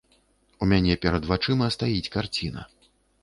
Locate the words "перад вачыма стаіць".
1.03-2.11